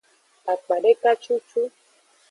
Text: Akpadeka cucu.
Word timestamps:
Akpadeka 0.53 1.09
cucu. 1.23 1.61